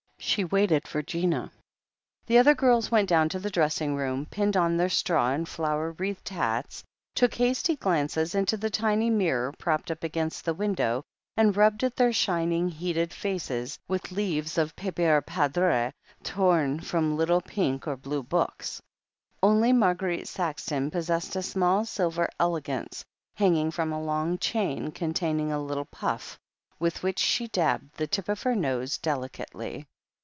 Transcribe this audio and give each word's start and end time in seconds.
She 0.23 0.43
waited 0.45 0.87
for 0.87 1.01
Gina. 1.01 1.51
The 2.27 2.37
other 2.37 2.53
girls 2.55 2.89
went 2.91 3.09
down 3.09 3.27
to 3.29 3.39
the 3.39 3.49
dressing 3.49 3.95
room, 3.95 4.27
pinned 4.27 4.55
on 4.55 4.77
their 4.77 4.87
straw 4.87 5.31
and 5.33 5.49
flower 5.49 5.91
wreathed 5.93 6.29
hats, 6.29 6.83
took 7.15 7.33
hasty 7.33 7.75
glances 7.75 8.33
into 8.35 8.55
the 8.55 8.69
tiny 8.69 9.09
mirror 9.09 9.51
propped 9.57 9.89
up 9.91 10.03
against 10.05 10.45
the 10.45 10.53
window, 10.53 11.03
and 11.35 11.57
rubbed 11.57 11.83
at 11.83 11.95
their 11.97 12.13
shining, 12.13 12.69
heated 12.69 13.11
faces 13.13 13.77
with 13.89 14.11
leaves 14.11 14.57
of 14.59 14.75
papier 14.77 15.21
poudre, 15.23 15.91
torn 16.23 16.79
from 16.79 17.17
little 17.17 17.41
pink 17.41 17.85
or 17.87 17.97
blue 17.97 18.21
books. 18.23 18.79
Only 19.43 19.73
Marguerite 19.73 20.27
Saxon 20.29 20.91
possessed 20.91 21.35
a 21.35 21.41
small 21.43 21.83
silver 21.83 22.29
elegance, 22.39 23.03
hanging 23.35 23.69
from 23.71 23.91
a 23.91 24.01
long 24.01 24.37
chain, 24.37 24.91
containing 24.91 25.51
a 25.51 25.61
little 25.61 25.85
puff, 25.85 26.37
with 26.79 27.01
which 27.03 27.19
she 27.19 27.47
dabbed 27.47 27.97
the 27.97 28.07
tip 28.07 28.29
of 28.29 28.43
her 28.43 28.55
nose 28.55 28.97
delicately. 28.99 29.87